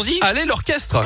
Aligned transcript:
allons-y. 0.00 0.18
Allez, 0.22 0.44
l'orchestre 0.44 1.02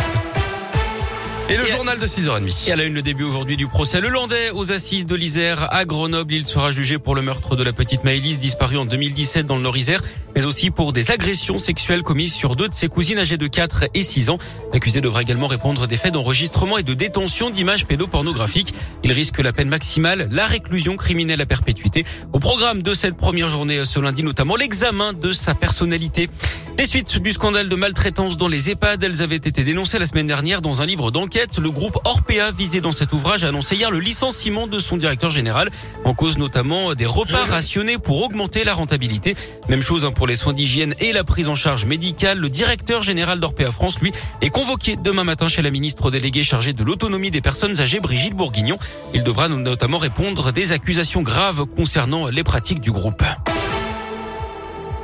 et 1.50 1.58
le 1.58 1.66
journal 1.66 1.98
de 1.98 2.06
6h30. 2.06 2.68
Et 2.68 2.72
à 2.72 2.76
la 2.76 2.84
une, 2.84 2.94
le 2.94 3.02
début 3.02 3.24
aujourd'hui 3.24 3.58
du 3.58 3.66
procès 3.66 4.00
Le 4.00 4.08
Landais 4.08 4.50
aux 4.52 4.72
assises 4.72 5.04
de 5.04 5.14
l'Isère 5.14 5.68
à 5.74 5.84
Grenoble. 5.84 6.32
Il 6.32 6.46
sera 6.46 6.70
jugé 6.72 6.98
pour 6.98 7.14
le 7.14 7.20
meurtre 7.20 7.54
de 7.54 7.62
la 7.62 7.74
petite 7.74 8.02
Maëlys 8.02 8.38
disparue 8.38 8.78
en 8.78 8.86
2017 8.86 9.44
dans 9.44 9.56
le 9.56 9.62
Nord-Isère, 9.62 10.00
mais 10.34 10.46
aussi 10.46 10.70
pour 10.70 10.94
des 10.94 11.10
agressions 11.10 11.58
sexuelles 11.58 12.02
commises 12.02 12.32
sur 12.32 12.56
deux 12.56 12.68
de 12.68 12.74
ses 12.74 12.88
cousines 12.88 13.18
âgées 13.18 13.36
de 13.36 13.46
4 13.46 13.84
et 13.92 14.02
6 14.02 14.30
ans. 14.30 14.38
L'accusé 14.72 15.02
devra 15.02 15.20
également 15.20 15.46
répondre 15.46 15.86
des 15.86 15.98
faits 15.98 16.14
d'enregistrement 16.14 16.78
et 16.78 16.82
de 16.82 16.94
détention 16.94 17.50
d'images 17.50 17.84
pédopornographiques. 17.84 18.72
Il 19.02 19.12
risque 19.12 19.38
la 19.40 19.52
peine 19.52 19.68
maximale, 19.68 20.28
la 20.30 20.46
réclusion 20.46 20.96
criminelle 20.96 21.42
à 21.42 21.46
perpétuité. 21.46 22.06
Au 22.32 22.38
programme 22.38 22.82
de 22.82 22.94
cette 22.94 23.18
première 23.18 23.50
journée 23.50 23.84
ce 23.84 24.00
lundi, 24.00 24.22
notamment 24.22 24.56
l'examen 24.56 25.12
de 25.12 25.32
sa 25.32 25.54
personnalité. 25.54 26.30
Les 26.76 26.86
suites 26.86 27.22
du 27.22 27.30
scandale 27.30 27.68
de 27.68 27.76
maltraitance 27.76 28.36
dans 28.36 28.48
les 28.48 28.68
EHPAD, 28.70 29.04
elles 29.04 29.22
avaient 29.22 29.36
été 29.36 29.62
dénoncées 29.62 30.00
la 30.00 30.06
semaine 30.06 30.26
dernière 30.26 30.60
dans 30.60 30.82
un 30.82 30.86
livre 30.86 31.12
d'enquête. 31.12 31.58
Le 31.58 31.70
groupe 31.70 31.96
Orpea, 32.04 32.50
visé 32.50 32.80
dans 32.80 32.90
cet 32.90 33.12
ouvrage, 33.12 33.44
a 33.44 33.48
annoncé 33.48 33.76
hier 33.76 33.92
le 33.92 34.00
licenciement 34.00 34.66
de 34.66 34.80
son 34.80 34.96
directeur 34.96 35.30
général, 35.30 35.70
en 36.04 36.14
cause 36.14 36.36
notamment 36.36 36.94
des 36.94 37.06
repas 37.06 37.44
rationnés 37.48 37.98
pour 37.98 38.20
augmenter 38.24 38.64
la 38.64 38.74
rentabilité. 38.74 39.36
Même 39.68 39.82
chose 39.82 40.04
hein, 40.04 40.10
pour 40.10 40.26
les 40.26 40.34
soins 40.34 40.52
d'hygiène 40.52 40.96
et 40.98 41.12
la 41.12 41.22
prise 41.22 41.48
en 41.48 41.54
charge 41.54 41.84
médicale. 41.84 42.38
Le 42.38 42.48
directeur 42.48 43.02
général 43.02 43.38
d'Orpea 43.38 43.70
France, 43.70 44.00
lui, 44.00 44.12
est 44.40 44.50
convoqué 44.50 44.96
demain 44.96 45.24
matin 45.24 45.46
chez 45.46 45.62
la 45.62 45.70
ministre 45.70 46.10
déléguée 46.10 46.42
chargée 46.42 46.72
de 46.72 46.82
l'autonomie 46.82 47.30
des 47.30 47.40
personnes 47.40 47.80
âgées, 47.80 48.00
Brigitte 48.00 48.34
Bourguignon. 48.34 48.78
Il 49.14 49.22
devra 49.22 49.48
notamment 49.48 49.98
répondre 49.98 50.50
des 50.50 50.72
accusations 50.72 51.22
graves 51.22 51.66
concernant 51.66 52.26
les 52.26 52.42
pratiques 52.42 52.80
du 52.80 52.90
groupe. 52.90 53.22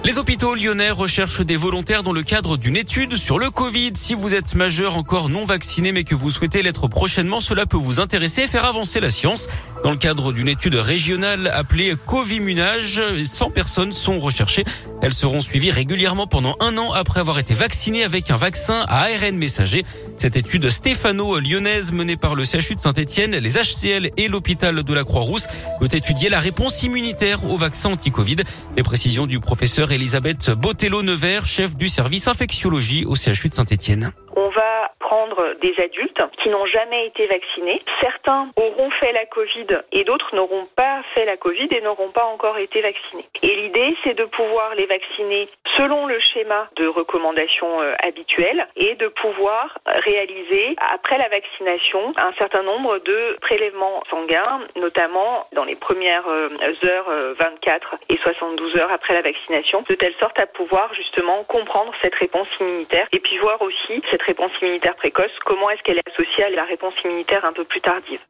Les 0.02 0.16
hôpitaux 0.16 0.54
lyonnais 0.54 0.90
recherchent 0.90 1.42
des 1.42 1.58
volontaires 1.58 2.02
dans 2.02 2.12
le 2.12 2.22
cadre 2.22 2.56
d'une 2.56 2.76
étude 2.76 3.16
sur 3.16 3.38
le 3.38 3.50
Covid. 3.50 3.92
Si 3.96 4.14
vous 4.14 4.34
êtes 4.34 4.54
majeur 4.54 4.96
encore 4.96 5.28
non 5.28 5.44
vacciné 5.44 5.92
mais 5.92 6.04
que 6.04 6.14
vous 6.14 6.30
souhaitez 6.30 6.62
l'être 6.62 6.88
prochainement, 6.88 7.40
cela 7.40 7.66
peut 7.66 7.76
vous 7.76 8.00
intéresser 8.00 8.42
et 8.42 8.46
faire 8.46 8.64
avancer 8.64 8.98
la 9.00 9.10
science. 9.10 9.46
Dans 9.84 9.90
le 9.90 9.96
cadre 9.96 10.32
d'une 10.32 10.48
étude 10.48 10.74
régionale 10.74 11.48
appelée 11.48 11.94
Covimunage, 12.06 13.02
100 13.24 13.50
personnes 13.50 13.92
sont 13.92 14.18
recherchées. 14.18 14.64
Elles 15.02 15.14
seront 15.14 15.40
suivies 15.40 15.70
régulièrement 15.70 16.26
pendant 16.26 16.56
un 16.60 16.76
an 16.76 16.92
après 16.92 17.20
avoir 17.20 17.38
été 17.38 17.54
vaccinées 17.54 18.04
avec 18.04 18.30
un 18.30 18.36
vaccin 18.36 18.84
à 18.88 19.04
ARN 19.04 19.36
messager. 19.36 19.84
Cette 20.18 20.36
étude 20.36 20.68
stéphano-lyonnaise 20.68 21.92
menée 21.92 22.16
par 22.16 22.34
le 22.34 22.44
CHU 22.44 22.74
de 22.74 22.80
Saint-Etienne, 22.80 23.36
les 23.36 23.52
HCL 23.52 24.10
et 24.18 24.28
l'hôpital 24.28 24.82
de 24.82 24.94
la 24.94 25.04
Croix-Rousse 25.04 25.46
veut 25.80 25.94
étudier 25.94 26.28
la 26.28 26.40
réponse 26.40 26.82
immunitaire 26.82 27.44
au 27.44 27.56
vaccin 27.56 27.90
anti-Covid. 27.90 28.36
Les 28.76 28.82
précisions 28.82 29.26
du 29.26 29.40
professeur 29.40 29.89
Elisabeth 29.92 30.50
Botello-Nevers, 30.50 31.46
chef 31.46 31.76
du 31.76 31.88
service 31.88 32.28
infectiologie 32.28 33.04
au 33.04 33.14
CHU 33.14 33.48
de 33.48 33.54
Saint-Etienne. 33.54 34.12
On 34.36 34.48
va 34.50 34.90
prendre 34.98 35.49
des 35.60 35.74
adultes 35.80 36.22
qui 36.38 36.48
n'ont 36.48 36.66
jamais 36.66 37.06
été 37.06 37.26
vaccinés. 37.26 37.82
Certains 38.00 38.48
auront 38.56 38.90
fait 38.90 39.12
la 39.12 39.26
Covid 39.26 39.66
et 39.92 40.04
d'autres 40.04 40.34
n'auront 40.34 40.66
pas 40.76 41.02
fait 41.14 41.24
la 41.24 41.36
Covid 41.36 41.68
et 41.70 41.80
n'auront 41.80 42.10
pas 42.10 42.24
encore 42.24 42.58
été 42.58 42.80
vaccinés. 42.80 43.26
Et 43.42 43.54
l'idée, 43.56 43.96
c'est 44.04 44.14
de 44.14 44.24
pouvoir 44.24 44.74
les 44.74 44.86
vacciner 44.86 45.48
selon 45.76 46.06
le 46.06 46.18
schéma 46.18 46.68
de 46.76 46.86
recommandation 46.86 47.80
euh, 47.80 47.94
habituel 48.02 48.66
et 48.76 48.94
de 48.94 49.08
pouvoir 49.08 49.78
réaliser 49.86 50.76
après 50.92 51.18
la 51.18 51.28
vaccination 51.28 52.12
un 52.16 52.32
certain 52.34 52.62
nombre 52.62 52.98
de 52.98 53.36
prélèvements 53.40 54.02
sanguins, 54.10 54.60
notamment 54.76 55.46
dans 55.52 55.64
les 55.64 55.76
premières 55.76 56.28
euh, 56.28 56.48
heures 56.84 57.34
24 57.38 57.94
euh, 57.94 57.96
et 58.08 58.16
72 58.18 58.76
heures 58.76 58.92
après 58.92 59.14
la 59.14 59.22
vaccination, 59.22 59.84
de 59.88 59.94
telle 59.94 60.14
sorte 60.18 60.38
à 60.38 60.46
pouvoir 60.46 60.92
justement 60.94 61.44
comprendre 61.44 61.92
cette 62.02 62.14
réponse 62.14 62.48
immunitaire 62.60 63.06
et 63.12 63.20
puis 63.20 63.38
voir 63.38 63.60
aussi 63.62 64.02
cette 64.10 64.22
réponse 64.22 64.50
immunitaire 64.60 64.94
précoce, 64.96 65.30
comment 65.50 65.68
est-ce 65.70 65.82
qu'elle 65.82 65.98
est 65.98 66.08
associée 66.12 66.44
à 66.44 66.50
la 66.50 66.64
réponse 66.64 66.94
immunitaire 67.04 67.44
un 67.44 67.52
peu 67.52 67.64
plus 67.64 67.80
tardive. 67.80 68.20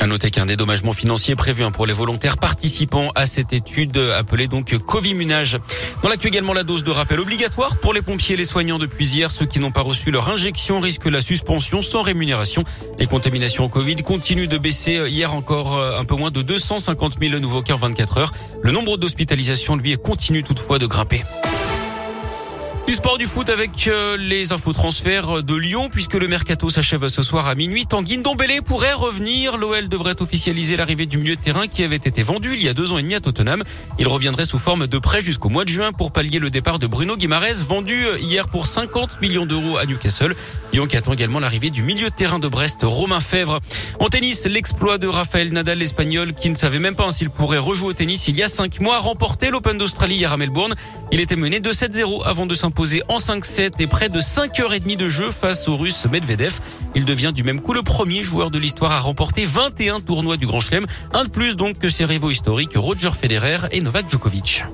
À 0.00 0.08
noter 0.08 0.32
qu'un 0.32 0.46
dédommagement 0.46 0.92
financier 0.92 1.36
prévu 1.36 1.62
hein, 1.62 1.70
pour 1.70 1.86
les 1.86 1.92
volontaires 1.92 2.38
participant 2.38 3.12
à 3.14 3.24
cette 3.24 3.52
étude 3.52 3.96
appelée 3.96 4.48
donc 4.48 4.76
Covimunage. 4.78 5.58
Dans 6.02 6.08
l'actu 6.08 6.26
également 6.26 6.52
la 6.52 6.64
dose 6.64 6.82
de 6.82 6.90
rappel 6.90 7.20
obligatoire 7.20 7.76
pour 7.76 7.94
les 7.94 8.02
pompiers 8.02 8.34
et 8.34 8.36
les 8.36 8.44
soignants 8.44 8.80
depuis 8.80 9.06
hier. 9.06 9.30
Ceux 9.30 9.46
qui 9.46 9.60
n'ont 9.60 9.70
pas 9.70 9.82
reçu 9.82 10.10
leur 10.10 10.28
injection 10.28 10.80
risquent 10.80 11.06
la 11.06 11.20
suspension 11.20 11.82
sans 11.82 12.02
rémunération. 12.02 12.64
Les 12.98 13.06
contaminations 13.06 13.66
au 13.66 13.68
Covid 13.68 13.96
continuent 14.02 14.48
de 14.48 14.58
baisser. 14.58 15.08
Hier 15.08 15.32
encore 15.32 15.78
euh, 15.78 16.00
un 16.00 16.04
peu 16.04 16.16
moins 16.16 16.32
de 16.32 16.42
250 16.42 17.20
000 17.20 17.38
nouveaux 17.38 17.62
cas 17.62 17.74
en 17.74 17.76
24 17.76 18.18
heures. 18.18 18.32
Le 18.60 18.72
nombre 18.72 18.96
d'hospitalisations 18.96 19.76
lui 19.76 19.96
continue 19.98 20.42
toutefois 20.42 20.80
de 20.80 20.86
grimper. 20.86 21.22
Du 22.86 22.92
sport 22.92 23.16
du 23.16 23.24
foot 23.24 23.48
avec 23.48 23.88
euh, 23.88 24.18
les 24.18 24.52
infos 24.52 24.74
transferts 24.74 25.42
de 25.42 25.54
Lyon 25.54 25.88
puisque 25.90 26.12
le 26.12 26.28
mercato 26.28 26.68
s'achève 26.68 27.08
ce 27.08 27.22
soir 27.22 27.46
à 27.46 27.54
minuit. 27.54 27.86
Tanguy 27.86 28.18
Ndombele 28.18 28.60
pourrait 28.62 28.92
revenir. 28.92 29.56
L'OL 29.56 29.88
devrait 29.88 30.20
officialiser 30.20 30.76
l'arrivée 30.76 31.06
du 31.06 31.16
milieu 31.16 31.34
de 31.34 31.40
terrain 31.40 31.66
qui 31.66 31.82
avait 31.82 31.96
été 31.96 32.22
vendu 32.22 32.52
il 32.52 32.62
y 32.62 32.68
a 32.68 32.74
deux 32.74 32.92
ans 32.92 32.98
et 32.98 33.02
demi 33.02 33.14
à 33.14 33.20
Tottenham. 33.20 33.62
Il 33.98 34.06
reviendrait 34.06 34.44
sous 34.44 34.58
forme 34.58 34.86
de 34.86 34.98
prêt 34.98 35.22
jusqu'au 35.22 35.48
mois 35.48 35.64
de 35.64 35.70
juin 35.70 35.92
pour 35.92 36.12
pallier 36.12 36.38
le 36.38 36.50
départ 36.50 36.78
de 36.78 36.86
Bruno 36.86 37.16
Guimarès 37.16 37.64
vendu 37.64 38.04
hier 38.20 38.48
pour 38.48 38.66
50 38.66 39.22
millions 39.22 39.46
d'euros 39.46 39.78
à 39.78 39.86
Newcastle. 39.86 40.36
Lyon 40.74 40.86
qui 40.86 40.98
attend 40.98 41.14
également 41.14 41.40
l'arrivée 41.40 41.70
du 41.70 41.82
milieu 41.84 42.10
de 42.10 42.14
terrain 42.14 42.38
de 42.38 42.48
Brest, 42.48 42.80
Romain 42.82 43.20
Fèvre. 43.20 43.60
En 43.98 44.08
tennis, 44.08 44.44
l'exploit 44.44 44.98
de 44.98 45.06
Rafael 45.06 45.54
Nadal, 45.54 45.78
l'espagnol, 45.78 46.34
qui 46.34 46.50
ne 46.50 46.56
savait 46.56 46.80
même 46.80 46.96
pas 46.96 47.10
s'il 47.12 47.30
pourrait 47.30 47.56
rejouer 47.56 47.88
au 47.88 47.92
tennis 47.94 48.28
il 48.28 48.36
y 48.36 48.42
a 48.42 48.48
cinq 48.48 48.80
mois, 48.80 48.98
remporté 48.98 49.48
l'Open 49.48 49.78
d'Australie 49.78 50.16
hier 50.16 50.34
à 50.34 50.36
Melbourne. 50.36 50.74
Il 51.12 51.20
était 51.20 51.36
mené 51.36 51.60
2-7-0 51.60 52.24
avant 52.26 52.44
de 52.44 52.54
s'imposer 52.54 52.73
en 53.08 53.18
5-7 53.18 53.72
et 53.78 53.86
près 53.86 54.08
de 54.08 54.20
5h30 54.20 54.96
de 54.96 55.08
jeu 55.08 55.30
face 55.30 55.68
au 55.68 55.76
russe 55.76 56.06
Medvedev. 56.10 56.58
Il 56.94 57.04
devient 57.04 57.32
du 57.34 57.42
même 57.42 57.60
coup 57.60 57.72
le 57.72 57.82
premier 57.82 58.22
joueur 58.22 58.50
de 58.50 58.58
l'histoire 58.58 58.92
à 58.92 59.00
remporter 59.00 59.44
21 59.44 60.00
tournois 60.00 60.36
du 60.36 60.46
Grand 60.46 60.60
Chelem. 60.60 60.86
Un 61.12 61.24
de 61.24 61.30
plus 61.30 61.56
donc 61.56 61.78
que 61.78 61.88
ses 61.88 62.04
rivaux 62.04 62.30
historiques 62.30 62.72
Roger 62.74 63.10
Federer 63.10 63.58
et 63.72 63.80
Novak 63.80 64.10
Djokovic. 64.10 64.64